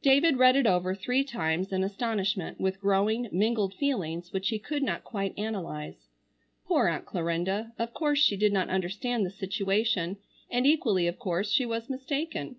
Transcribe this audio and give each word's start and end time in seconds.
David 0.00 0.38
read 0.38 0.56
it 0.56 0.66
over 0.66 0.94
three 0.94 1.22
times 1.22 1.74
in 1.74 1.84
astonishment 1.84 2.58
with 2.58 2.80
growing, 2.80 3.28
mingled 3.30 3.74
feelings 3.74 4.32
which 4.32 4.48
he 4.48 4.58
could 4.58 4.82
not 4.82 5.04
quite 5.04 5.34
analyze. 5.38 6.08
Poor 6.66 6.88
Aunt 6.88 7.04
Clarinda! 7.04 7.74
Of 7.78 7.92
course 7.92 8.18
she 8.18 8.38
did 8.38 8.54
not 8.54 8.70
understand 8.70 9.26
the 9.26 9.30
situation, 9.30 10.16
and 10.50 10.66
equally 10.66 11.06
of 11.06 11.18
course 11.18 11.50
she 11.52 11.66
was 11.66 11.90
mistaken. 11.90 12.56